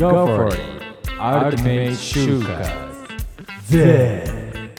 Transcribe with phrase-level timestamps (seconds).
[0.00, 0.58] Go for it!
[1.20, 2.64] Ultimate Shooter!
[3.68, 4.72] Then!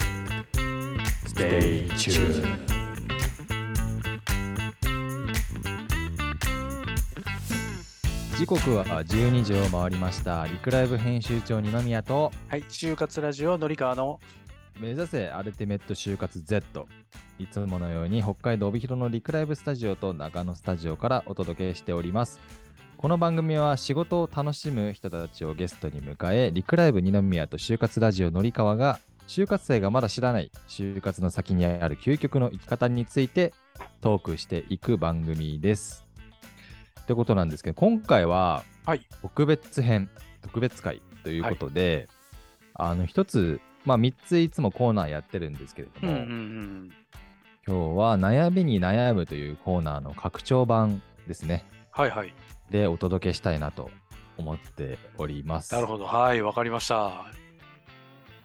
[1.27, 2.47] Stay tuned!
[8.35, 10.47] 時刻は12時を回りました。
[10.47, 14.19] リクライブ編集長二宮とはい、就活ラジオのりかわの
[14.79, 16.87] 目指せアルティメット就活 Z。
[17.37, 22.39] いつものように北海道帯広のリクライブスタジオと長野スタジオからお届けしております。
[23.01, 33.55] この番組は仕事を楽しむ人たちをゲストに迎え、リクライブ二宮と就活ラジオのりかわが就活生がまだ知らない就活の先にある究極の生き方について
[34.01, 36.05] トークしていく番組です。
[37.01, 40.07] ってことなんですけど、今回ははい特別編、
[40.43, 42.07] 特別会ということで、
[42.75, 46.91] あの一つ、まあ3ついつもコーナーやってるんですけれども、ん。
[47.65, 51.65] 今日は悩みに悩むというコーナーの拡張版ですね。
[51.89, 52.31] はいはい。
[52.71, 53.91] でお届けしたいなと
[54.37, 55.73] 思っております。
[55.73, 56.05] なるほど。
[56.05, 57.25] はい、わかりました。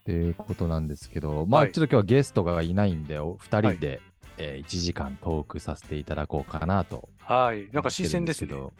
[0.04, 4.02] ということなんですけど、まあはいちょっと今日はゲストがいないんで、お二人で、
[4.38, 7.68] え1時間トークさせていただこうかなとはい。
[7.72, 8.48] なんか新鮮ですね。
[8.48, 8.72] けど。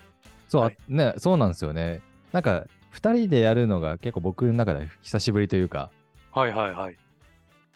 [0.49, 2.03] そう、はいあね、そうなんですよね。
[2.33, 5.91] なんか、2人でやるのが結構僕の中で久しぶりというか、
[6.33, 6.97] はいはいはい。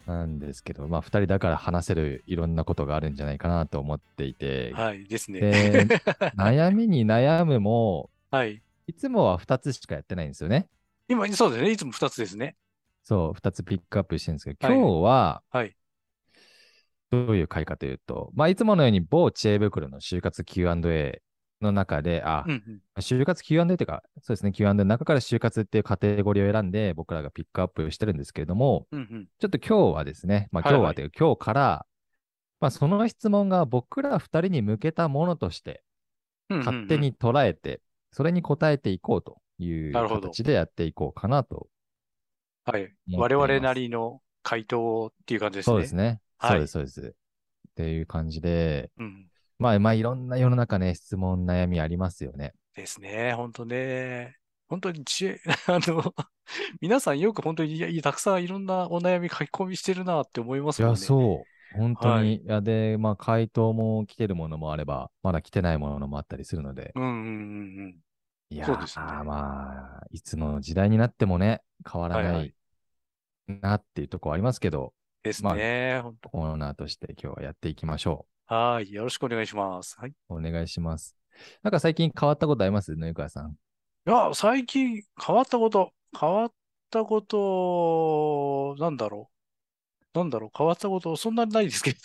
[0.05, 5.39] なんですけど、まあ2人だから話せるいろんなことがあるんじゃないかなと思っていて、はい、ですね。
[5.39, 5.85] で
[6.37, 8.61] 悩みに悩むも、はい。
[8.87, 10.67] いつもは2つしかやってないんですよね。
[11.07, 11.71] 今、そうですね。
[11.71, 12.55] いつも2つですね。
[13.03, 15.75] そう、2つピックアップしてるんですけど、はい今日ははい。
[17.11, 21.21] どういう回かというと、まあいつものように某知恵袋の就活 Q&A
[21.63, 22.81] の中で、あ、うんうん。
[22.99, 29.27] 就活 Q&A というか、そうですね、Q&A の中から就活っていうカテゴリーを選んで、僕らがピックアップしてるんですけれども、うんうん。
[29.39, 31.85] ちょっと今日はですね、まあはいはい今日はというか、今日から、
[32.59, 35.83] まあその質問が僕ら二人に向けたものとして、
[36.49, 36.97] うんうんうん勝手。
[36.97, 37.81] に捉えて、
[38.11, 41.67] それに答えていこうという形でやっていこうかなと。
[42.65, 42.93] はい。
[43.15, 45.73] 我々なりの回答っていう感じですね。
[45.73, 46.19] そうですね。
[46.37, 47.15] はいそうです、そうです。
[47.71, 49.30] っていう感じで、うん。
[49.61, 52.53] まあまあいろんな世の中ね、質問、悩みありますよね。
[52.75, 53.33] ですね。
[53.33, 54.35] 本当ね。
[54.67, 56.15] 本当に知恵、 あの、
[56.81, 61.01] 皆さんよく本当にいやいやたくさんいろんなお悩み書き込みしてるなって思いますいや、もんね。
[61.01, 61.77] そう。
[61.77, 62.13] 本当に。
[62.13, 66.91] はいい、や、で、まあ、回答も来てるものもあれば、まだ来てないものもあったりするので。
[66.95, 67.95] うんうんうんうん。
[68.49, 72.53] いやそうですねーまあ、いつの時代になってもね、変わらなはいはいい
[73.61, 74.93] なっていうところありますけど、
[75.23, 76.01] ですまあね。
[76.01, 78.91] 本当コーナーとして今日はやっていきましょはい。
[78.91, 79.95] よろしくお願いします。
[79.97, 80.09] はい。
[80.09, 80.13] う。
[80.35, 81.15] お願いします。
[81.63, 82.93] なんか最近変わったことあります？
[82.97, 83.51] ぬゆかわさん。
[83.51, 86.51] いや、最近変わったこと、変わっ
[86.89, 89.29] たこと、なんだろ
[90.13, 90.17] う。
[90.17, 91.97] なんだろう、変わったこと、そんなにないですけど。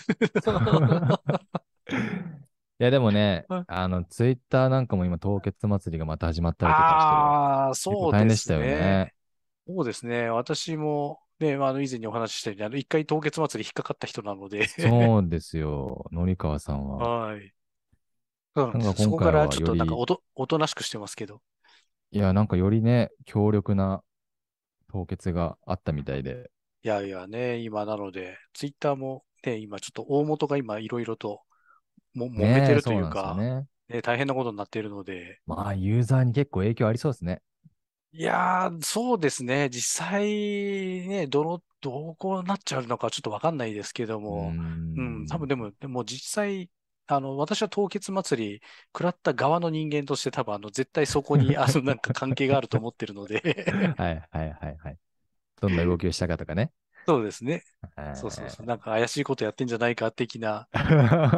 [2.78, 9.14] いや、でもね はい、あの、ツイッターなんかも今、凍結祭りがまた始まったりとかああ、して、結構そう大変でですしたよねね。。
[9.66, 10.30] そうですね。
[10.30, 14.66] 私も、ね、まああの、以前にお話ししたように、あの、一回凍結祭り引っかかった人なので。
[14.68, 17.26] そうですよ、のりかわさんは。
[17.26, 17.52] はい。
[18.54, 21.42] そうなんそこからちょっとなんかおと、おとなしくしてますけど。
[22.10, 24.02] いや、なんかよりね、強力な
[24.88, 26.50] 凍結があったみたいで。
[26.82, 31.42] いやいやね、今なので、ツイッターもね、今ちょっと大元が今いろいろと
[32.14, 33.66] も揉めてるというか、ね。
[33.88, 37.42] ね、大変なことになっているので、まあ、ユーザーに結構影響ありそうですね。
[38.18, 40.24] いやー、そうですね、実際
[41.06, 44.56] ね、どの、どこになっちゃうのかちょっとわかんないですけどうも、
[44.94, 46.70] うん、ん多分でも、でも実際、
[47.08, 48.60] あの、私は凍結祭り
[48.94, 53.42] 食らった側の人間として多分あの、絶対そこにあの、なんか関係があると思ってるので、
[53.96, 54.98] はいはいはいはい。
[55.60, 56.72] どんな動きをしたかとかね。
[57.06, 57.64] そうですね。
[57.96, 58.66] はいそうそうそう。
[58.66, 60.68] なんか怪しいことやってんじゃないか的な、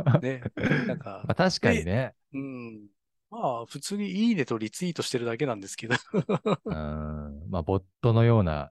[0.05, 0.49] ま ね、
[0.87, 2.15] なんか、あ確かにね。
[2.33, 2.89] うん。
[3.31, 5.95] まあ、普通にいいねとリツイートしてるだけなんですけど。
[6.65, 6.75] うん。
[7.51, 8.71] まあ、ボットのような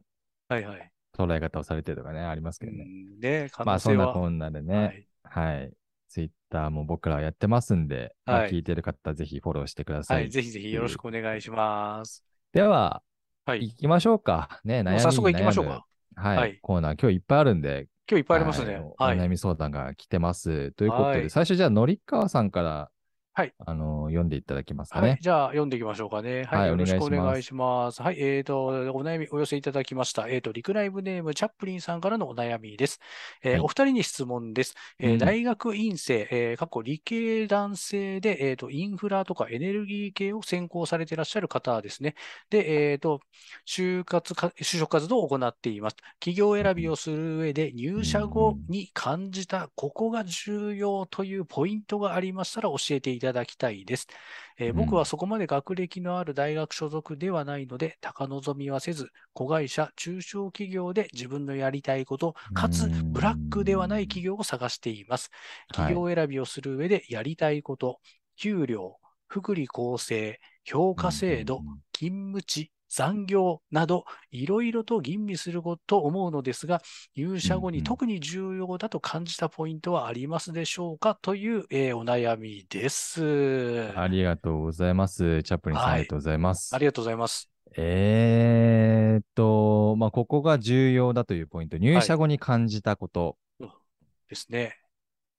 [0.50, 0.92] はいはい。
[1.18, 3.50] 捉え方をされてるとかね、ありますけうどね。
[3.66, 3.98] まあ、そん。
[3.98, 5.06] なこんなではね。
[5.06, 5.08] い。
[5.24, 5.74] はい。
[6.08, 10.14] ツイッターも僕らはやってますんで、まあはい聞いてる方、ぜひフォローしてくださ。
[10.14, 10.30] はいい。
[10.30, 12.24] ぜひぜひよろしくお願いします。
[12.54, 13.04] では、
[13.46, 13.68] はい。
[13.68, 14.62] 行きましょうか。
[14.64, 15.86] ね、悩み早速行きましょうか。
[16.16, 18.74] はい、はいコーナー、今日いっぱいあるんで、今日いっぱいありますね。
[18.76, 19.18] はいおはい。
[19.18, 20.72] 悩み相談が来てます。
[20.72, 22.90] ということで、はい最初じゃあ、のりかわさんから、
[23.38, 25.20] はいあの読んでいただけますかはいね。。
[25.22, 26.46] じゃあ、読んでいきましょうかね。
[26.46, 26.60] はい。
[26.62, 28.02] はいよろしくおお願いします。
[28.02, 28.16] はい。
[28.20, 30.28] えっ、と、お悩みお寄せいただきました。
[30.28, 33.00] えっ、と、リクライブネーム、チャップリンさんからのお悩みです。
[33.44, 34.74] えーはいお二人に質問です。
[34.98, 42.16] えーうん大学院生、えー過去理系男性で、えっ、と、インフラとかエネルギー系を専攻されていらっしゃる方ですね。
[42.50, 43.20] で、えっ、と、
[43.68, 45.98] 就活か、就職活動を行っています。
[46.20, 54.08] 企業選びをする上で入社後に感じた、ここが重要というポイントがありましたら教えていただきたいです。
[54.58, 65.30] えーうん僕はそこまで学歴のある大学所属ではないので、高望みはせず、子会社、中小企業で自分のやりたいこと、かつうんブラックではない企業を探しています。
[65.76, 68.00] はい企業選びをする上でやりたいこと、
[68.36, 68.98] 給料、
[69.28, 76.82] 福利厚生、評価制度、勤務地、残業など、いろいろと吟味すると思うのですが、
[77.16, 83.92] 入社後に特に重要だと感じたポイントはありますでしょうかという、えーお悩みです。
[83.96, 85.44] ありがとうございます。
[85.44, 86.76] チャップリンさん、はいありがとうございます。
[86.76, 87.50] ありがとうございます。
[87.76, 91.78] えーっと、まあ、ここが重要だというポイント。
[91.78, 93.38] 入社後に感じたこと。
[94.30, 94.76] ですね。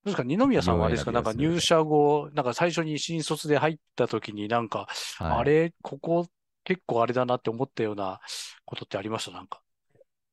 [0.05, 4.87] どうですか、二宮さんはあれですか、なんか入社後、なんか最初に新卒で入った時になんか、
[5.19, 6.27] はいあれ、ここ
[6.69, 8.21] 結構あれだなって思ったような
[8.67, 9.31] ことってありました？
[9.31, 9.63] なんか。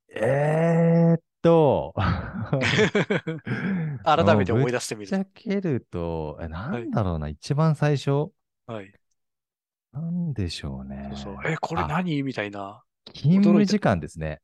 [0.10, 1.94] えーっと、
[4.04, 8.32] 改めて思い出出してみるぶっちゃけると、えなんだろうな、一番最初
[8.68, 8.92] はい。
[9.94, 11.10] なんでしょうね。
[11.16, 11.52] そうそう。
[11.52, 12.22] え、これあ何？
[12.24, 12.84] みたいな。
[13.14, 14.42] 勤務時間ですね。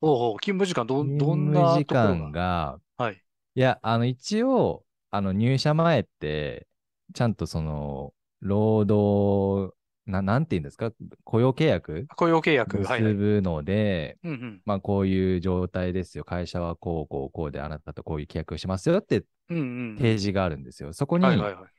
[0.00, 3.04] おうおう勤務時間どん、どん勤務時なところ間が、が。
[3.04, 3.22] はい。
[3.54, 6.66] いや、あの、一応、あの、入社前って、
[7.14, 9.74] ちゃんとその、労働、
[10.06, 10.92] ななんて言うんですか、
[11.24, 12.06] 雇用契約？
[12.16, 12.78] 雇用契約。
[12.78, 13.02] はい、はい。
[13.02, 14.62] 結ぶので、うんうん。
[14.64, 16.24] まあ、こういう状態ですよ。
[16.24, 19.60] 会社はこう、こう、こうで、あなたとこういう契約をしますよってうんう
[19.94, 19.96] ん。
[19.96, 20.92] 提示があるんですよ。
[20.92, 21.70] そこに、はいはいはい。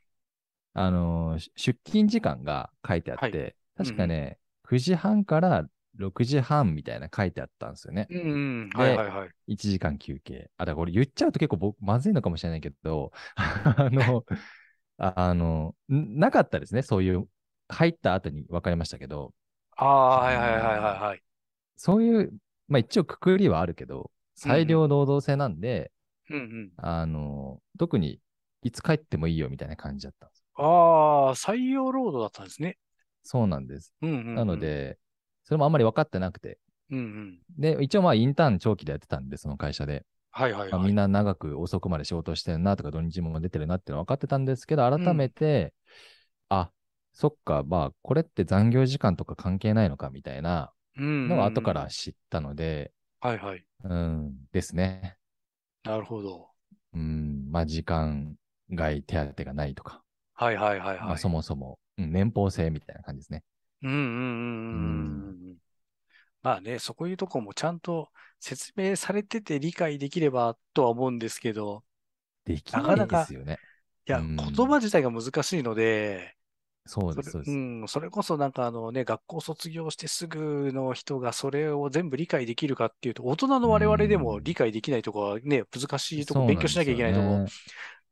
[0.74, 5.66] あのー、し出勤時間が書いてあって、はい確かね、9時半から
[5.98, 8.06] 6時半みたいな書いてあったんですよね。
[8.10, 8.36] うんう
[8.66, 8.70] ん。
[8.70, 9.54] ではいはいはい。
[9.54, 10.50] 1時間休憩。
[10.56, 14.24] あ、だからこれ言っちゃうと結構僕、まずいのかもしれないけど、あの、
[14.98, 16.82] あ あの、んなかったですね。
[16.82, 17.28] そういう、
[17.68, 19.32] 入った後に分かりましたけど、
[19.76, 21.22] ああ、はいはいはいはいはい。
[21.76, 22.32] そういう、
[22.68, 25.92] まあ一応くくりはあるけど、裁量労働制なんで、
[26.30, 26.72] うんうん。
[26.76, 28.20] あの、特に
[28.62, 30.44] いつ帰ってもいいよみたいな感じだったんです。
[30.54, 32.78] ああ、採用労働だったんですね。
[33.22, 33.92] そうなんです。
[34.02, 34.34] うんうんうん。
[34.34, 34.98] なの、で、
[35.44, 36.58] それもあんまり分かってなくて。
[36.90, 37.38] うんうん。
[37.58, 40.04] で、一応まあインターン長期でやってたんで、その会社で。
[40.30, 40.72] はいはいはい。
[40.72, 45.96] まあみんな長く遅くまで仕事してるなとか、土日も出てるなっていうのは分かってたんですけど、改めて、あ、
[47.18, 53.64] そっか、まあ、これって残業時間とか関係ないのかみたいなうんのを後から知ったので、はいはい。
[53.84, 55.16] うん、ですね。
[55.82, 56.50] なるほど。
[56.92, 58.36] うん、まあ、時間
[58.70, 60.02] 外手当がないとか、
[60.34, 60.98] はいはいはいはい。
[61.00, 63.42] まあ、そもそも、うん、年俸制みたいな感じですね。
[63.82, 65.56] うんうんうんうんうんうん。
[66.42, 68.10] まあね、そこいうとこもちゃんと
[68.40, 71.82] 説明されてて理解できればとは思うんですけど、
[72.44, 73.58] できななかないかですよね。
[74.06, 76.35] いや、うん言葉自体が難しいので、
[76.86, 77.50] そうです、そうです。
[77.50, 87.44] うん、それこそなんかあのね、学校卒業してすぐの人がそれを全部理解できるかっていうと、大人の我々でも理解できないところはね、難しいところ、勉強しなきゃいけないとこ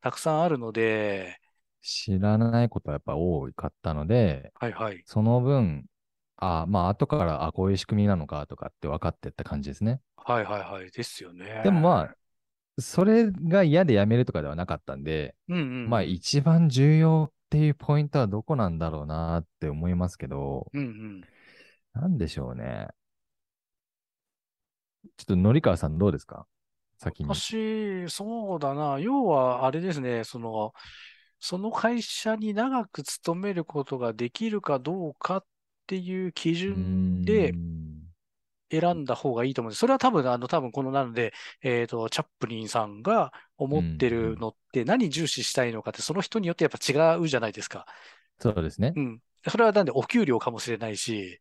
[0.00, 1.38] たくさんあるので、
[1.82, 5.04] 知らないことはやっぱ多かったので、はいはい。
[5.06, 5.84] その分、
[6.36, 10.00] あまあ、後から、あ、こういう仕組みなのかとかって分かってった感じですね。
[10.16, 10.90] はいはいはい。
[10.90, 11.62] ですよね。
[11.62, 12.16] でもまあ、
[12.80, 15.90] それが嫌で辞めるとかではなかったんで、うんうん。
[15.90, 21.20] まあ一番重要っていうポイントはどこなんだろうなって思いますけど、うんうん。
[21.92, 22.88] なんでしょうね。
[25.16, 26.46] ちょっと、のりかわさんどうですか？
[26.98, 27.28] 先に。
[27.28, 28.98] 私、そうだな。
[28.98, 30.72] 要は、あれですね、その、
[31.38, 35.44] その会社に長く勤めることができるかどうかっ
[35.86, 37.52] ていう基うーん準で
[38.80, 39.80] 選んだ方がいいと思うんです。
[39.80, 47.86] それは多分、あの、多分このなので、えっと、チャップリンさんが思ってるのって何重視したいのかって、その人によってやっぱ違うじゃないですか。
[48.38, 49.00] そうですねう。
[49.00, 49.22] ん。
[49.48, 51.40] それはなんでお給料かもしれないし、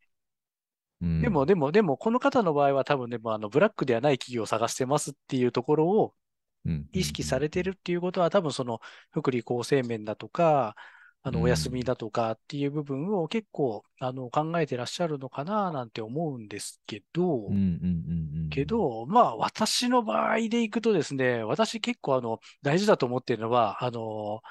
[1.01, 6.13] うんでも、でも、でも、この方の場合は多分ね、もうあの、ブラックではない企業を探してますっていうところを
[6.65, 8.79] うん意識されてるっていうことは、多分その、
[9.11, 10.75] 福利厚生面だとか、
[11.23, 17.49] あの、うんお休みだとかっていう部分を結構、あの、考えてらっしゃるのかななんて思うんですけど。
[18.49, 24.41] け、ど、まあ、私の場合でいくとですね、私結構あの、大事だと思っているのは、あの、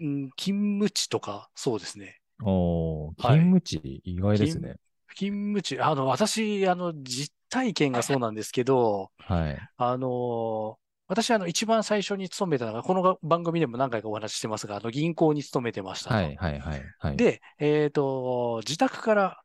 [0.00, 2.20] うん、勤務地とか、そうですね。
[2.42, 4.76] お勤務地、意外ですね。
[5.16, 9.58] 勤務地、あの、私、あの、実体験がそうなんですけど、はい。
[9.76, 16.14] あの、私、あの、一番最初に勤めたのが、このが番組でも何回かお話ししてますが、あの、銀行に勤めてましたと。
[16.14, 19.42] はいはいはいはい。、で、えっと、自宅から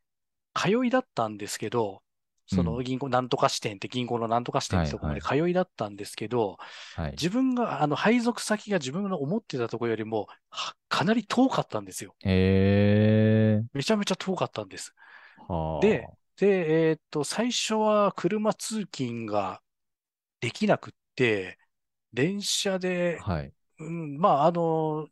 [0.54, 2.02] 通いだったんですけど、
[2.46, 6.56] そのうん銀行、なんとか支店って銀行のなんとか支店ってところまで通いだったんですけど、
[6.96, 7.10] はい。
[7.12, 12.14] 自分が、あの、配属先が自分の思ってたところよりも、はかなり遠かったんですよ。
[12.24, 14.94] へめちゃめちゃ遠かったんです。
[15.48, 15.52] ー。
[15.52, 19.60] はあで、で、えっと、最初は車通勤が
[20.40, 20.99] できなくって、
[22.12, 23.52] 電車で、はい。
[23.78, 25.08] うん、まあ、あの、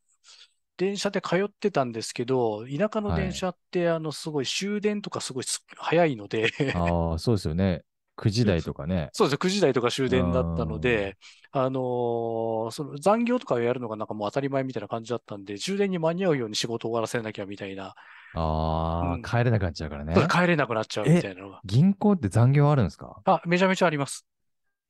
[0.76, 7.84] 電車で通ってたんですけど、田舎の電車って、あの、すごい終電とかすごいす早いので、ああ、そうですよね。
[8.16, 9.10] 9時台とかね。
[9.14, 11.16] そうですね、9時台とか終電だったので、
[11.50, 17.94] あのーその残業とかをやるのがなんかもう当たり前みたいな感じだったんで、終電に間に合うように仕事を終わらせなきゃみたいな、
[18.34, 20.14] ああ、うん帰れなくなっちゃうからね。
[20.28, 21.60] 帰れなくなっちゃうみたいなのが。
[21.64, 23.20] 銀行って残業あるんですか？
[23.24, 24.26] あ、めちゃめちゃあります。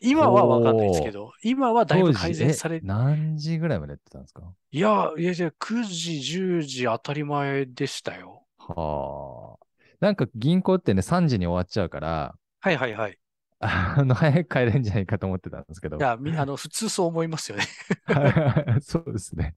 [0.00, 4.42] 今はわかんないですけど、今はだいぶ改善され何時ぐらいまでやってたんですか？
[4.70, 8.44] いや、いやいや、9時、10時当たり前でしたよ。
[8.58, 9.66] はあ。
[10.00, 13.12] なんか銀行ってね、3時に終わっちゃうから、はいはいはい。
[13.12, 13.14] い
[13.60, 15.98] あの、早く帰れんじゃないかと思ってたんですけど。
[15.98, 17.64] や、みあの、普通そう思いますよね。
[18.80, 19.56] そうですね。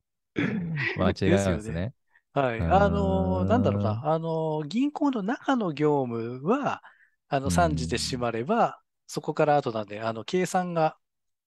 [0.97, 1.93] 間違いないですね。
[2.33, 2.59] はい。
[2.59, 4.01] うーんあの、なんだろうな。
[4.05, 6.81] あの、銀行の中の業務は、
[7.27, 8.80] あの、うん3時で閉まれば、
[9.11, 10.97] そこから後なんで、あの、計算が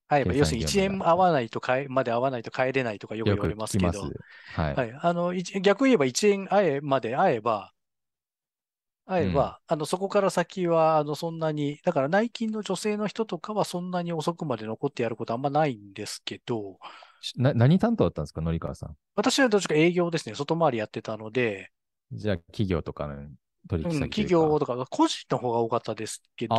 [0.09, 4.15] 合えば、要するに1業務が円合わないと買え、まで合わないと帰れないとかよく言われますけど。
[4.47, 4.81] はい。
[4.81, 4.93] はい。
[5.03, 7.73] あの、一逆言えば1円合えまで会えば、
[9.07, 16.79] 会えば、あの、そこから先は、あの、そんなに、だから内勤の女性の人とかはそんなに遅くまで残ってやることあんまないんですけど、
[17.21, 18.97] しな何担当だったんですか、のりかわさん。
[19.17, 21.71] 私はどっちか営業ですね、外回りやってたので、
[22.13, 23.29] じゃあ、企業とかの
[23.69, 26.55] 取引うん、先うか企業とか、個人の方が多かったですけど、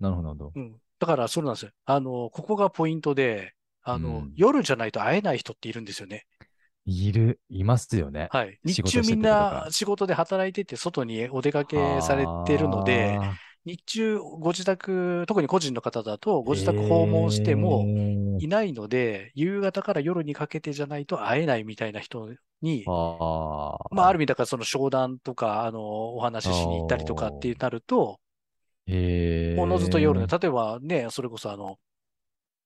[0.00, 0.52] ー、なるほど。
[0.54, 1.70] うん、だからそうなんですよ。
[1.84, 6.26] あの、ここがポイントで、あの、うん夜じゃないと会えない人っているんですよね。
[6.86, 8.28] いる、いますよね。
[8.30, 8.58] はい。
[8.64, 17.84] 日中みんな仕事で働いてて、外にお出かけされてるので、あ日中ご自宅、特に個人の方だと、ーご自宅訪問しても
[18.38, 22.28] いないので、夕方から夜にかけてじゃないと会えないみたいな人
[22.62, 25.80] に、あーまあ、ある意味だからその商談とか、あの、
[26.14, 28.20] お話ししに行ったりとかってなると、
[29.54, 31.78] おのずと夜ね、例えばね、それこそあの、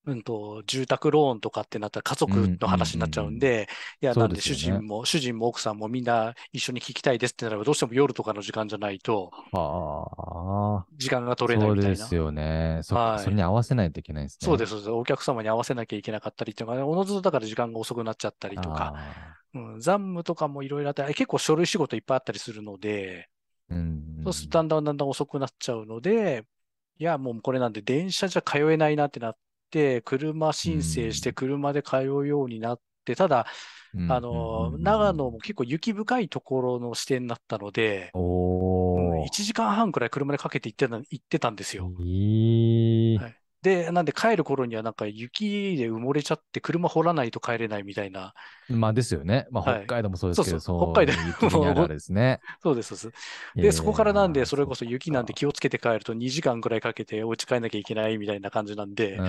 [0.05, 3.69] うんと、住宅ローンとかってなったら家族の話になっちゃうんで、
[4.01, 10.87] いや、そなでうんですよね主人も、主人も奥さんもみんな一緒に聞きたいですってなれば、どうしても夜とかの時間じゃないと、はあ。
[10.97, 11.97] 時間が取れないそうみたいな。
[11.97, 12.79] ですよね。
[12.83, 14.47] そはいそれに合わせないといけないんですね。
[14.47, 14.89] そうです、そうです。
[14.91, 23.75] お客様に合わせなきゃいけなかったりっていうのが、おのずとだから時間が遅くなっちゃったりとか、あうん、残務とかもいろいろあって、結構書類仕事いっぱいあったりするので、ー。
[23.75, 24.21] うん。
[24.23, 26.45] そうするとだんだんだんだん遅くなっちゃうので、
[26.99, 29.37] いや、もうこれなんで電車じゃ通えないなってなっ
[29.71, 33.47] て、車申請して車で通うようになって、ただ、
[33.93, 38.19] うんあの、長野も結構雪深いところの視点だったので、お
[38.95, 39.25] うんー。
[39.25, 41.91] 1時間半くらい車でかけて行ってた、行ってたんですよ。
[41.99, 48.33] いいはいで、なんで帰る頃にはなんか雪で埋もれちゃって車掘らないと帰れないみたいな。
[48.69, 49.47] まあですよね。
[49.51, 51.13] まあはい北海道もそうですけど、そうそう北海道
[51.43, 52.41] 雪にあるあるですね。
[52.63, 53.21] そうです、そうです。
[53.55, 59.25] えで、ーそこからなんで、それこそ雪なんで気をつけて帰ると2時間くらいかけてお家帰んなきゃいけないみたいな感じなんで、ん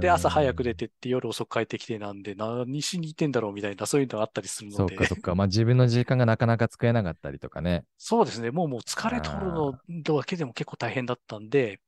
[0.00, 5.34] で、朝早く出てって夜遅く帰ってきてなんで、何しに行ってんだろうみたいな、そういうのがあったりするのでそっか、そっか。
[5.34, 7.84] まあ自分の時間がなかなか作れなかったりとかね。
[7.98, 11.80] そうですね、もうもう疲れ取るのだけでも結構大変だったんで、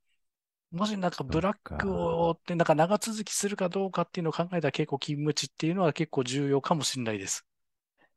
[0.72, 7.44] もしなんかブラックをってなんか長続きするかどうかっていうのを考えたら結構勤務地っていうのは結構重要かもしれないです。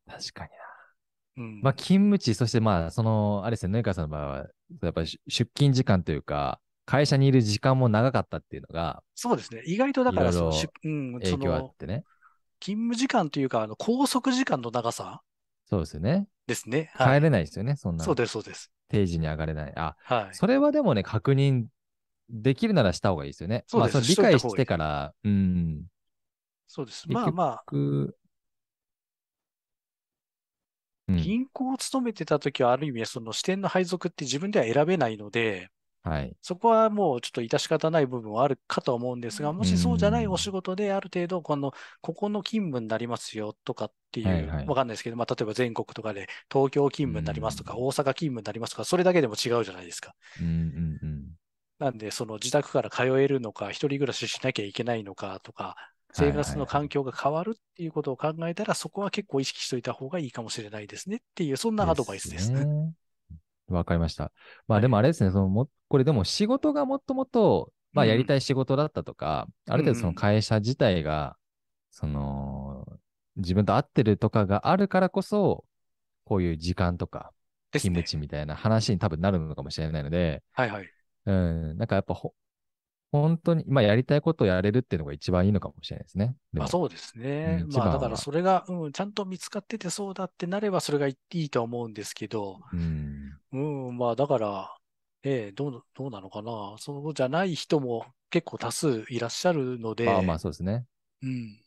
[0.07, 0.50] 確かに
[1.38, 1.43] な。
[1.43, 1.62] うん。
[1.62, 4.47] まあ勤務地、そしてまあその、あれですね、ヌイカさんの場合は、
[4.81, 9.63] やっぱり出出勤時間というか、会社にいる時間も長かったっていうのがそうですね。
[9.65, 10.67] 意外とだからそうん、そ
[11.19, 12.03] 影響あっのてね。
[12.59, 15.21] 勤務時間というか、あの拘束時間の長さ
[15.67, 16.27] そうですよね。
[16.47, 16.91] ですね。
[16.93, 17.19] はい。
[17.19, 18.05] 帰れないですよね、そんな。
[18.05, 18.71] そうです、そうです。
[18.89, 19.74] 定時に上がれない。
[19.75, 20.35] あ、はい。
[20.35, 21.65] それはでもね、確認
[22.29, 23.63] できるならした方がいいですよね。
[23.67, 25.86] そうですまあ、理解してから、うん。
[26.67, 27.05] そうです。
[27.10, 28.15] まあまあ、く
[31.08, 31.17] うん。
[31.22, 35.70] 銀行を勤めてた時はある意味その支店の配属って自分では選べないので、
[36.03, 36.36] はい。
[36.41, 50.13] そこはもうちょっと致し方ない部分はあるかと思うんですが、もしそうじゃないお仕事である程度、この、ここの勤務になりますよとかっていう、はいはいわかんないですけど、まあ、例えば全国とかで東京勤務になりますとか、う大阪勤務になりますとか、それだけでも違うじゃないですか。
[50.39, 51.25] うんうんうん。
[51.79, 55.75] なんで、その自宅から通えるのか、一人暮らししなきゃいけないのかとか、
[56.13, 62.53] 生活の環境が変わるっていうことを考えたら、そこは結構意識しておいた方がいいかもしれないですねっていう、そんなアドバイスです。
[62.53, 62.94] ね。
[63.67, 64.32] わかりました。
[64.67, 71.36] まあはいでもあれですね、そのも、これでも仕事がもっともっと、まあうんやりたい仕事だったとか、ある程度その会社自体が、
[71.91, 72.86] その、
[73.36, 75.65] 自分と合ってるとかがあるからこそ、
[76.24, 77.34] こういう時間とか、
[77.72, 78.03] ですね勤務。
[78.03, 80.94] 地みたいな話に多分なるのかもしれないので、はいはい。
[81.25, 82.34] うん、なんかやっぱほ、
[83.12, 86.36] 本当に、まあやりたいことをやれるっていうのが一番いいのかもしれないですね。
[86.51, 87.60] まあそうですね。
[87.62, 93.39] うん一まあだからそれが、うん、ちゃんと見つかっててそうだってなればそれがいいとは思うんですけど、うん。
[93.53, 94.75] うん、まあだから、
[95.24, 96.75] ええどう、どうなのかな。
[96.77, 100.86] そうじゃない人も結構多数いらっしゃるので、まあまあそうですね。
[101.24, 101.60] うん。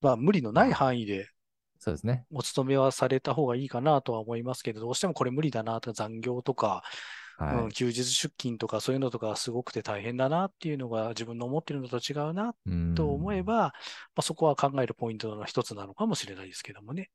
[0.00, 1.30] まあ無理のない範囲で
[1.78, 2.24] そうですね。
[2.32, 6.82] お勤めはされた方がいいかなとは思いますけど、どうしてもこれ無理だなとか残業とか、
[7.38, 7.56] はい。
[7.64, 13.72] うん、休日出勤とかそういうのとかすごくて大変だなっていうのが自分の思ってるのと違うなうんと思えば、ま
[14.16, 17.10] あ、そこは考えるポイントの一つなのかもしれないですけどもね。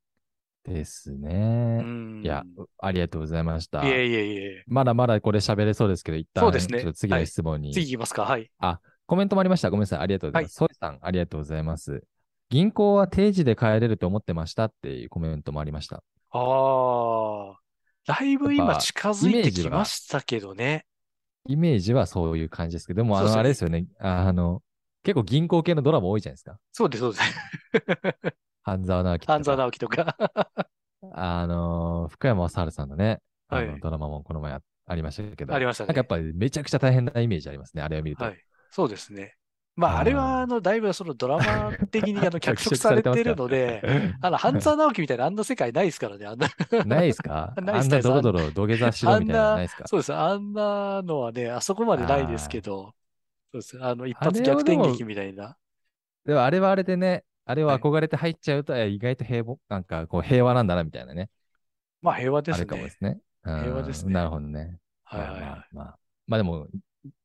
[0.63, 1.82] ですうね。
[1.82, 2.22] ん。
[2.24, 2.44] いや、
[2.80, 3.84] ありがとうございました。
[3.84, 4.63] いえいえいえ。
[4.68, 7.74] まだまだこれ喋れそうですけど、一旦そうですね次の質問に。
[7.74, 8.25] 次行きますか。
[8.25, 8.51] はい。
[9.08, 9.70] コメントもありました。
[9.70, 10.00] ごめんなさい。
[10.00, 10.56] ありがとうございます。
[10.56, 12.04] ソイさん、ありがとうございます。
[12.50, 16.04] 銀行は定時で帰れると思ってましたっていうコメントもありました。
[16.32, 17.61] ああ、
[18.05, 20.86] だいぶ今近づいてきましたけどね。
[21.48, 23.86] イメージはそういう感じですけど、でも、あの、あれですよね。
[24.00, 24.62] あの、
[25.03, 26.58] 結構銀行系のドラマ多いじゃないですか。
[26.72, 27.24] そうです、そうです。
[28.63, 29.34] 半沢直樹とか。
[29.34, 30.17] 半沢直樹とか。
[31.13, 38.24] あの、福山雅治さんのね、あのはいドラマもこの前あありましたけど、ありましたねなんかやっぱりめちゃくちゃ大変なイメージありますね、あれを見ると。
[38.25, 38.38] はい。
[38.72, 39.36] そうですね。
[39.75, 43.82] まあ、あれは、あの、だいぶそのドラマ的に あの脚色されてるので、
[44.22, 46.48] あの、半沢直樹みたいなあんな世界ないですからね、あんな。
[46.86, 47.54] ないで すか？
[47.58, 49.88] あんなドロドロ土下座しろみたいなのないですか？
[49.88, 50.13] そうです。
[50.13, 52.94] あんなのはね、あそこまでないですけど、
[53.51, 53.84] そうです。
[53.84, 55.56] あの、一発逆転劇みたいな。
[56.25, 61.30] でもあれはあれでね、あれをはい憧れて入っちゃうと、え意外と平和、なんかこう平和なんだなみたいなね。
[62.01, 62.92] まあ、平和ですあるかもでね。
[62.92, 63.20] すね。
[63.44, 64.78] うん平和ですねなるほどね。
[65.04, 66.68] はいはいはあまあ、まあでも、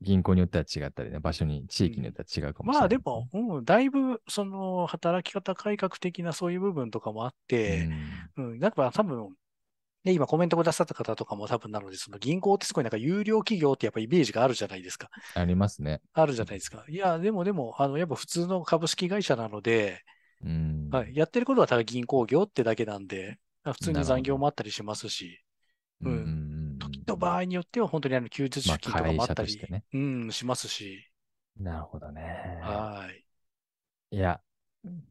[0.01, 2.67] 銀行によっては違ったりね、場所に、地域によっては違うかい。
[2.67, 7.89] もしれない、まあ、でも、うん、だいぶ、その、働き方改革的なそういう部分とかもあって、
[8.37, 9.35] うん、なんか多分、
[10.05, 15.09] ね、今コメントくださった方とかも多分なので、その銀行ってすごいなんか有料企業ってやっぱイメージがあるじゃないですか。
[15.35, 16.01] ありますね。
[16.15, 16.85] あるじゃないですか。
[16.89, 20.01] いや、でもでも、あの、やっぱ普通の株式会社なので、
[20.45, 20.89] うん。
[20.91, 25.41] はい、やってることはただ銀行業ってだけなんで、普通に残業もあったりしますし、
[26.03, 26.46] うんうん
[27.17, 31.11] 場合によっては本当にあの休日出まあ勤とかもあったり、してねうん、しますし、
[31.59, 32.23] なるほどね。
[32.61, 33.27] はい。
[34.11, 34.41] いや、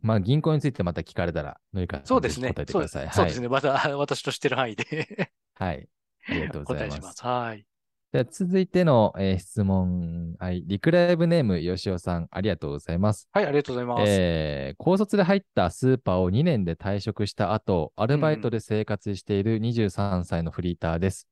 [0.01, 2.65] まあ銀行についてまた聞かれたら、のりかさんそうですねぜひ答え。
[2.65, 3.11] てくそうですださい。
[3.11, 3.47] そうですね。
[3.49, 5.77] また 私としてる範囲ではい。
[5.77, 5.89] はい。
[6.29, 7.13] ありがとうございますま。
[7.13, 7.23] す。
[7.23, 7.65] はい。
[8.13, 10.63] じゃあ続いての、えー質問、はい。
[10.65, 13.29] リクライブネーム、よしおさん、ありがとうございます。
[13.33, 14.23] はい、ありがとうございます。
[14.23, 21.27] えー高卒で入ったスーパーを2年で退職した後、アルバイトで生活している23歳のフリーターです。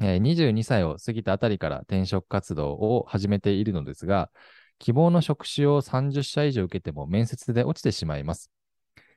[0.00, 4.30] えー22歳を過ぎたあたりから転職活動を始めているのですが、
[4.78, 8.50] 希望の職種を30社以上受けても面接で落ちてしまいます。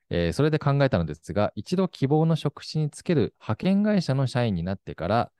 [0.09, 5.31] えーそれで考えたのですが、一度希望の職種につける派遣会社の社員になってから、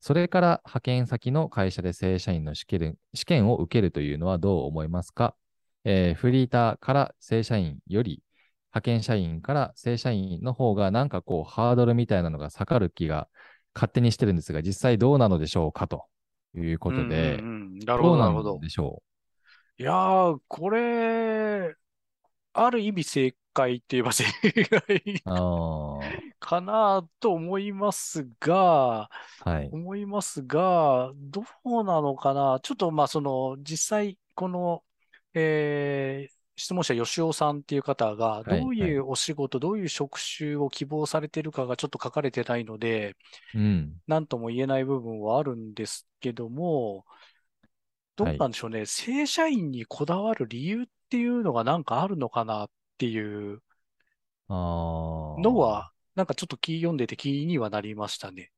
[0.00, 5.34] それから派遣先の会社で正社員の試験試験を受けるというのはどう思いますか？
[5.84, 8.22] えーフリーターから正社員より、
[8.72, 13.28] 派遣社員から正社員の方がなんかこうハードルみたいなのが下がる気が
[13.76, 16.06] 勝手にしてるんですが、実際どうなのでしょうかと
[16.54, 18.60] いうことで、うんうんうんなるほど、ななるほどん。
[18.60, 19.02] でしょ
[19.78, 21.74] いやー、これ、
[22.54, 25.22] ある意味正解って言えば正解
[26.40, 29.10] かなと思いますが、
[29.44, 29.68] はい。
[29.70, 32.60] 思いますが、どうなのかな？
[32.62, 34.82] ちょっとまあその実際この、
[35.34, 43.14] えー質問者吉尾さんっていう方がはいどういうお仕事、どういう職種を希望されてるかがちょっと書かれてないので、
[43.54, 44.00] うん。
[44.06, 47.04] 何とも言えない部分はあるんですけども、
[48.16, 48.86] どうなんでしょうね。
[48.86, 53.62] 正社員にこだわる理由っていうのがなんかあるのかなっていう
[54.48, 58.50] のは、なんかちょっと気読んでて気にはなりましたね。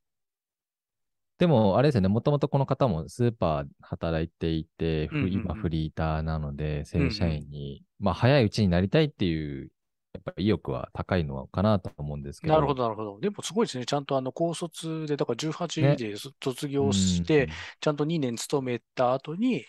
[1.39, 9.71] でも、あれですよね、もともとこの方もスーパー働いていて、ふうんうんうん今フリーターなので、正社員に、まあ早いうちになりたいっていう、
[10.15, 12.55] やっぱり意欲は高いのかなと思うんですけど。
[12.55, 13.21] なるほど、なるほど。
[13.21, 13.87] でもすごいですね。
[13.87, 17.49] ちゃんとあの高卒で、だから18ねでそ卒業して、
[17.81, 19.65] ちゃんと2年勤めた後に、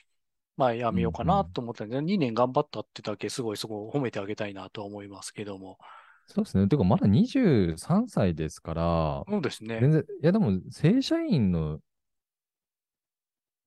[0.57, 5.77] まあ辞めようかなと思ったんで、2年頑張ったってだけすごいそこ褒めてあげたいなとは思いますけども。
[6.29, 6.67] そうですね。
[6.67, 9.79] てか、まだ23歳ですから、そうですね。
[9.79, 11.79] 全然、いやでも、正社員の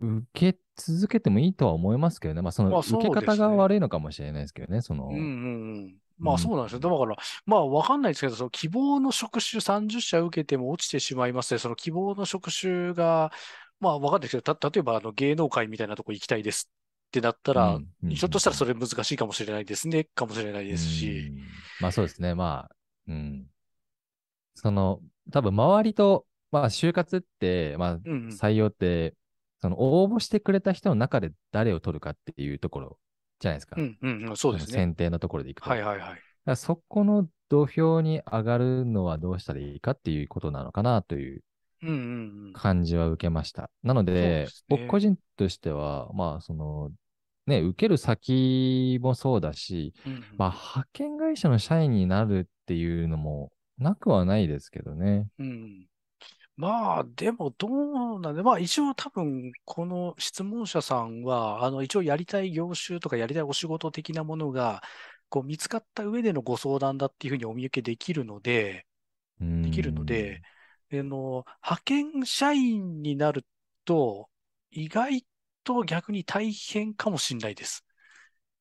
[0.00, 2.42] 受け続けてもいいとは思いますけどね。
[2.42, 4.80] まあ、その受け方が悪いのかもしれないですけどね。
[4.80, 5.98] その、うんうんうん。
[6.18, 6.78] まあうんそうなんですよ。
[6.80, 11.58] だから、まあわかんないですけど、その希望の職種30社受けても落ちてしまいますね。
[11.58, 13.32] その希望の職種が、
[13.80, 16.70] まあわかんないですけど、た、例えばあの芸能界みたいなとこ行きたいです
[17.12, 21.28] ってなったら、うんうんひょっとしたらそれ難しいかもしれないですね、かもしれないですし。
[21.28, 21.42] うん
[21.80, 22.34] まあそうですね。
[22.34, 22.76] まあ、
[23.08, 23.46] うん。
[24.54, 29.14] その、多分周りと、まあ就活って、まあうんうん採用って、
[29.60, 32.98] その応募してくれた人の中で誰を取るかっていうところ
[33.40, 33.76] じゃないですか。
[33.78, 34.72] うんうんうん、そうですね。
[34.72, 35.68] 選定のところでいくと。
[35.68, 36.16] はいはいは
[36.54, 36.56] い。
[36.56, 41.42] そこの土俵に上がるのはどうしたらいいかっていうことなのかなという
[41.82, 42.52] うんうんうん。
[42.52, 43.70] 感じは受けました。
[43.82, 46.90] なのそうでですね僕個人としては、まあ、その、
[47.46, 55.26] ね、受ける先もそうだし、うんまあ、派遣会社の社員になるっていうのもなくはないですけどね。
[55.38, 55.86] うん。
[56.56, 57.66] まあ、でもど
[58.16, 64.82] うなんで、まあ一応多分、この質問者さんは、あの、一応やりたい業種とかやりたいお仕事的なものが、
[65.28, 68.86] こう見つかった上でのご相談だっていうふうにお見受けできるので、
[69.40, 70.42] でできるので、
[70.92, 73.46] あの、派遣社員になる
[73.84, 74.28] と、
[74.70, 75.24] 意外
[75.64, 77.84] と逆に大変かもしれないです。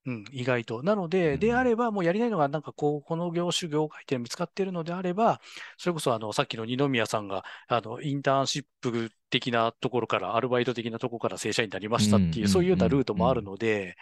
[0.06, 0.82] うん、意外と。
[0.82, 5.42] なので、うんであれば、もうやりたいのが、なんかこう、この業種、業界って見つかっているのであれば、
[5.78, 13.96] それこそ、あの、さっきの二宮さんが、あの、インターンシップ的なところから、アルバイト的なところから正社員になりましたっていう、うんそういうようなうんルートもあるので、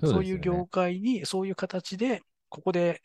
[0.00, 3.00] そういう業業界に、そういう形で、ここで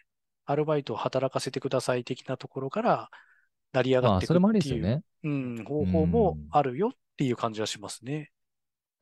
[0.45, 3.10] アルバイトを働かせてください的なところから、
[3.71, 5.01] 成り上がまあ、っていくっていう、ね。
[5.23, 8.32] うん、方法もあるよっていう感じはしますね。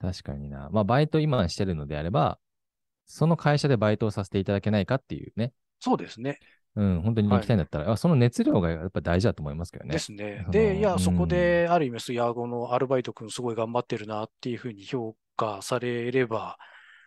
[0.01, 0.69] 確かにな。
[0.71, 2.39] まあ、バイト今してるのであれば、
[3.05, 5.53] その会社でバイトをさせていただけないかっていうね。
[5.79, 6.39] そうですね。
[6.75, 9.91] うん、本当に行きたいんだったら、あその熱量がやっぱ大事だと思いますけどね。
[9.91, 10.43] ですね。
[10.45, 16.57] そで、のいや、そこうんで、ある意味、いや、このアルバイト君すごい頑張ってるなっていうふうに評価されれば、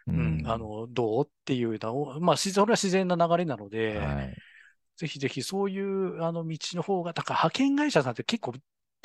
[0.06, 4.36] ううん、あ、の、どうっていうのを、まあ、自それは自然な流れなので、はい。
[4.96, 8.52] ぜひぜひそういうあの道の方が、だから派遣会社さんって結構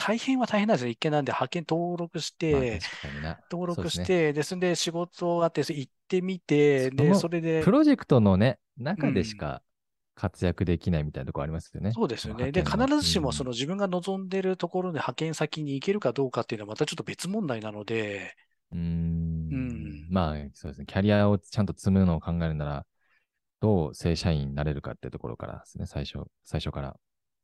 [0.02, 0.92] 大変は大変なんですよ。
[0.92, 3.38] 一見なんで派遣登録しまあ、て、確かにな。
[3.52, 9.62] 登録しそうですねて、で、仕事があって、行ってみて、で、それでプ、ロジェクトのね、中でしか
[10.16, 11.92] 活躍できないみたいなところありますよね。
[11.92, 12.52] そうですよね。
[12.52, 18.36] で、必ずしもそのうん自分が望んでるところで派遣先に行けるかどうかっていうのはまたちょっと別問題なので、
[18.72, 20.86] うーんうんまあ、そうですね。
[20.86, 22.86] キャリアをちゃんと積むのを考えるなら、
[23.60, 26.96] どう正社員になれるかっていうところからですね、最初、最初から。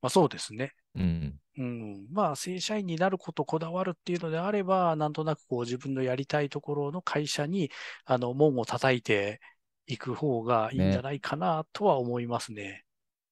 [0.05, 0.73] まあそうですね。
[0.95, 1.39] うん。
[1.57, 7.71] うん、まあ、正社員になることこだわるっていうのであれば、なんとなくこう自分のやりたいところの会社に、
[8.05, 9.41] あの、門を叩いて
[9.87, 12.85] いく方がいいんじゃないかなとは思いますね。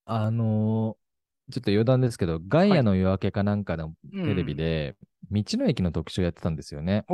[0.06, 1.04] あのー
[1.52, 4.96] ちょっと余談ですけど、ガイアの夜明けかなんかのうんテレビで、
[5.30, 7.06] 道の駅の特集やってたんですよね。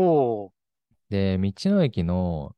[1.10, 2.56] で、道の駅の、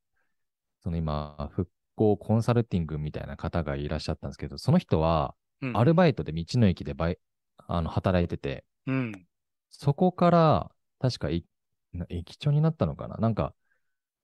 [0.83, 7.19] その今、復興コンサルティングみたいな方がいらっしゃったんですけど、その人は、うんアルバイトで道の駅でバイ
[7.67, 9.27] あの働いてて、うん。
[9.69, 11.29] そこから、確か
[12.09, 13.17] 駅長になったのかな？
[13.17, 13.53] なんか、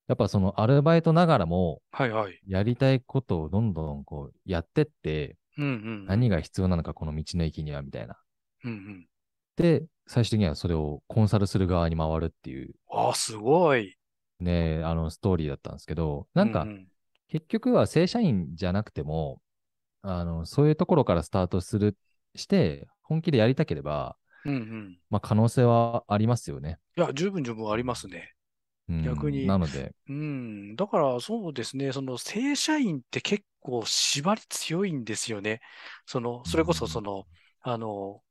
[0.07, 2.39] やっぱそのアルバイトながらも、はいはい。
[2.47, 6.05] やりたいことをどんどんこうやってって、うんうん。
[6.05, 8.17] 何が必要なのか、この道の駅には、みたいな。
[8.63, 9.07] うんうん。
[9.55, 13.95] で、最終的にはそれをコンサルする側に回るっていう、ああ、すごい。
[14.39, 16.87] ね、あのストーリーだったんですけど、なんかう、ん
[17.29, 19.41] 結局は正社員じゃなくても、
[20.07, 21.97] あの、そういうところからスタートする、
[22.35, 24.97] して、本気でやりたければ、うんうん。
[25.09, 26.79] まあ可能性はありますよね。
[26.97, 28.33] いや、十分十分ありますね。
[28.89, 30.75] うん逆になので、うん。
[30.75, 35.61] だからそうですね、その正社員って結構縛り強いんですよね。
[36.05, 37.25] その、それこそその、
[37.61, 38.21] あの、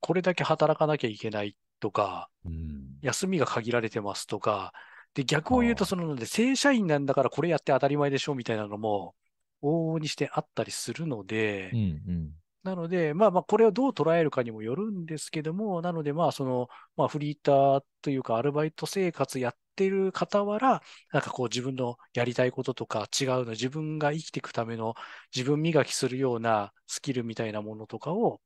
[0.00, 4.72] これだけ働かなきゃいけないとか、うん休みが限られてますとか、
[5.14, 9.14] で、逆を言うと、その、で正社員なんだからこれやって当たり前でしょみたいなのも、
[9.62, 12.32] 往々にしてあったりするので、うんうん。
[12.62, 24.94] なので、まあまあ、これをどう捉えるかにもよるんですけども、なので、まあ、その、まあ、フリーターというか、アルバイト生活やってる傍ら、なんかこう、自分のやりたいこととか違うの、自分が生きていくための
[25.34, 28.40] 自分磨きするようなスキルみたいなものとかを、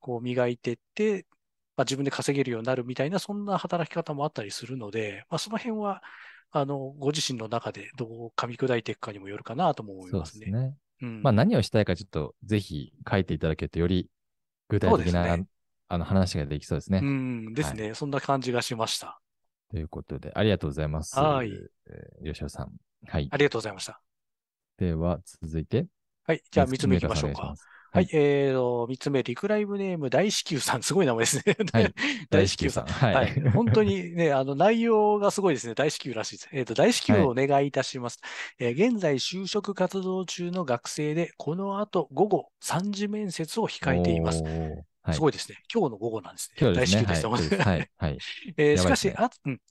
[0.00, 1.26] こう、磨いてって、
[1.76, 6.02] まあ、自分で稼げるようになるみたいな、そんな働き方もあったりするので、まあ、その辺は、
[6.52, 10.24] あの、ご自身の中でどう噛み砕いていくかにもよるかなとも思いそうまね。
[10.24, 10.76] ですすね。
[11.00, 14.08] うんまあ何をしたいかちょっとぜひ書いていただけるとより
[14.68, 15.46] 具体的な、ね
[15.88, 17.00] あの話ができそうですね。
[17.02, 17.92] うん、ですね。
[17.94, 19.20] そんな感じがしました。
[19.70, 21.18] ということで、ありがとうございます。
[21.18, 22.72] はいえー吉尾さん。
[23.06, 23.36] はいあ。
[23.36, 24.00] りがとうございました。
[24.78, 25.86] では、続いて。
[26.24, 26.42] はい。
[26.50, 27.54] じゃあ、3つ目いきましょうか。
[27.92, 28.06] お願い。
[28.06, 28.08] はい。
[28.12, 30.82] えーと、3つ目、リクライブネーム大至急さん。
[30.82, 31.56] すごい名前ですね。
[31.72, 31.94] はい。
[32.30, 32.84] 大至急さん。
[32.84, 32.86] ん。
[32.88, 33.14] はい。
[33.14, 33.50] はい。
[33.50, 35.74] 本当にね、あの、内容がすごいですね。
[35.74, 36.48] 大至急らしいです。
[36.52, 38.20] えっ、と、大至急をお願いいたします。
[38.58, 44.42] えー現在、就職活動中の学生で、この後、午後3時面接を控えています。
[45.10, 45.58] すごいですね。
[45.72, 46.58] 今日の午後なんですね。
[46.60, 46.96] 今日ですね。
[46.96, 47.16] 大至急はい。
[47.16, 47.90] ですそうですはい。
[47.96, 48.22] はい。
[48.56, 49.12] えーしかし、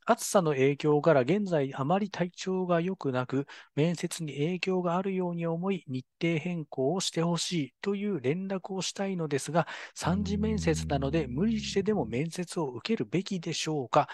[0.06, 14.10] 暑さの影響から現在あまり体調が良くなく、面接に影響があるように思い、日程変更をしてほしいという連絡をしたいのですが、3次面接なので無理してでも面接を受けるべきでしょうか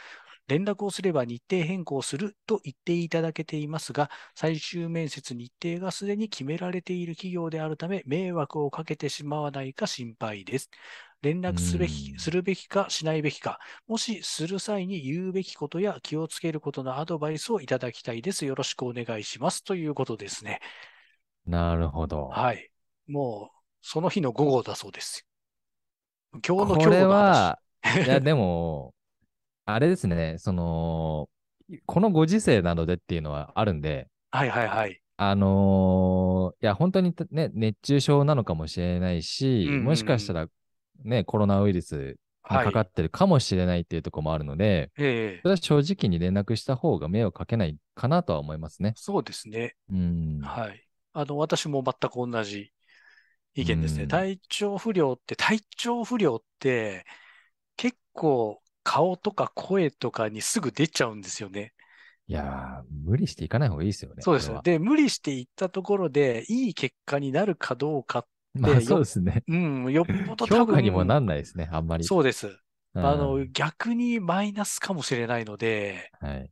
[0.47, 10.69] 連絡をすれば日程変更すると言っていただけていますが、最終面接日程がすでに決められている企業であるため、迷惑をかけてしまわないか心配です。
[11.21, 18.45] 連絡すべき、うんするべきかしないべきか、もしする際に言うべきことや気をつけることのアドバイスをいただきたいです。
[18.45, 19.63] よろしくお願いします。
[19.63, 20.59] ということですね。
[21.45, 22.27] なるほど。
[22.27, 22.69] はい。
[23.07, 25.25] もう、その日の午後だそうです。
[26.45, 27.09] 今日の今これ日の話。
[27.09, 27.59] は、
[28.05, 28.93] いや、でも、
[29.65, 31.29] あれですね、その、
[31.85, 35.01] このご時世なのでっていうのはあるんで、はいはいはい。
[35.17, 40.47] あのーいや、本当にね、熱中症なのかもしれないし、うんうんうんもしかしたら、
[41.03, 42.17] ね、コロナウイルス
[42.49, 48.93] にはいかかってるかもしれないっていうところもあるので、ええそれは正直に連絡した方が迷惑かけないかなとは思いますね。
[48.95, 49.75] そうですね。
[49.91, 50.41] うん。
[50.41, 50.87] はい。
[51.13, 52.73] あの、私も全く同じ
[53.55, 54.03] 意見ですね。
[54.03, 57.05] うん体調不良って、体調不良って、
[57.75, 61.73] 結構顔とか声とかにすぐ出ちゃうんですよね。
[62.27, 64.23] いやー、無理していかない方がいいですよね。
[64.23, 69.43] そうですで、無理していったところで、いい結果になるかどうか、まあ、よそうですね。
[69.47, 72.05] うん、よっぽど多評分価にもなんないですね、あんまり。
[72.05, 72.47] そうです。
[72.47, 72.57] うん
[73.05, 76.51] あの、逆にマイナスかもしれないので、はい。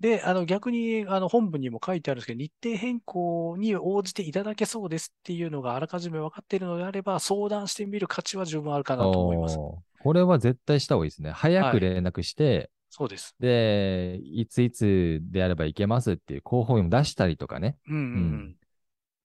[0.00, 9.58] で、あの、逆に、あの、本文にも書いてあるんですけど、日程変更に応じていただけそうですっていうのがあらかじめ分かっているのであれば、相談してみる価値は十分あるかなと思います。
[9.98, 11.32] これは絶対した方がいいですね。
[11.32, 13.34] 早はいく連絡して、そうです。
[13.40, 17.76] で、いついつであればいけますっていう候補を出したりとかね。
[17.88, 18.56] うんうん、ううんん。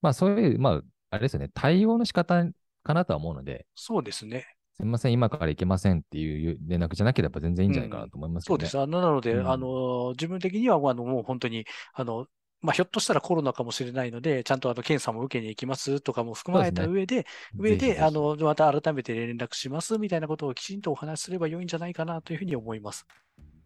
[0.02, 0.82] まあそういう、まあ、
[1.14, 2.44] あれですよね、対応の仕方
[2.84, 4.48] かなとは思うので、そうですね。
[4.76, 8.56] すみません、今から行けませんっていう連絡じゃなければ全然いいんじゃないかなと思いますよね。
[8.56, 8.80] そうです。
[8.80, 12.26] あの、なので、うんあの、自分的には、あの、もう本当に、あの、
[12.62, 23.06] まあ、ひょっとしたらコロナかもしれないので、ちゃんとあの検査も受けに行きますとかも含まれた上で、上で、ぜひぜひあの、また改めて連絡しますみたいなことをきちんとお話しすれば良いんじゃないかなというふうに思います。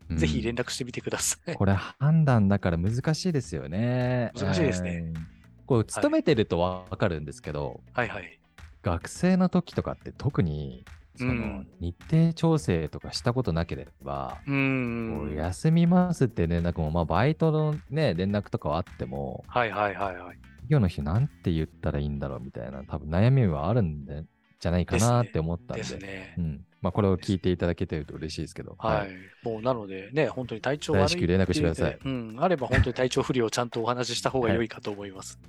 [0.10, 1.54] うんぜひ連絡してみてください。
[1.54, 4.32] これ判断だから難しいですよね。
[4.36, 5.37] 難しいですねえー。
[5.68, 8.40] こう、勤めてるとわかるんですけど、はいはい。
[8.82, 10.86] 学生の時とかって特に、
[11.18, 15.36] そのうん日程調整とかしたことなければ、うーん。
[15.36, 20.38] 休みますって連絡も、まあ、バイトのね、連絡とかはあっても、はいはいはいはい。
[20.70, 24.24] 今日の日なんて言ったらいいんだろうみたいな、多分悩みはあるんで、
[24.60, 26.42] じゃないかなって思ったんで、ですねう。
[26.42, 26.66] ん。
[26.82, 29.10] まあ、これを聞いていただけてると嬉しいですけど、はい。
[29.44, 32.36] もうなのでね、本当に体調悪い大至急連絡してくださいうん。
[32.40, 35.40] あれば本当に体調不良をちゃんとお話しした方が良いかと思います。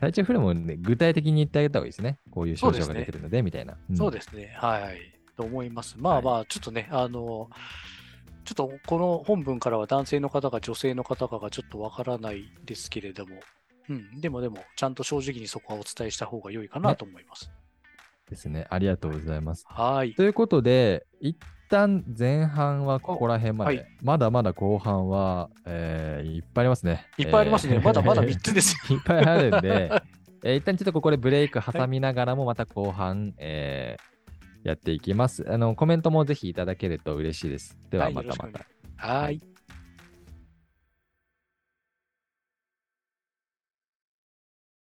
[0.00, 2.18] 体調不良もね、具体的に言ってあげた方がいいですね。
[2.30, 3.76] こういう症状が出てるので、みたいな。
[3.94, 4.54] そうですね。
[4.58, 4.98] はい。
[5.36, 5.96] と思います。
[5.98, 7.50] まあはいまあ、ちょっとね、あの、
[8.44, 13.36] ちょっとこの本文からは男性の方か女性の方かがちょっとわからないですけれども、
[13.88, 14.20] うん。
[14.20, 17.50] でもでも、ちゃんと正直にそこはお伝えした方が良いかなと思います。
[18.28, 18.66] ですね。
[18.70, 19.64] ありがとうございます。
[19.68, 20.14] はい。
[20.14, 21.36] ということで、一
[21.68, 27.06] 旦前半はここら辺まで、はいまだまだ後半は、えーいっぱいありますね。
[27.18, 27.76] いっぱいありますね。
[27.76, 28.96] えーまだまだ3つですよ。
[28.96, 29.90] いっぱいあるんで、
[30.44, 34.16] えー一旦ちょっとここでブレイク挟みながらも、また後半、えー
[34.66, 35.46] やっていきます。
[35.48, 37.78] あの、コメントもぜひいただけると嬉しいです。
[37.88, 38.66] でははいまたまた。
[38.96, 39.40] はい。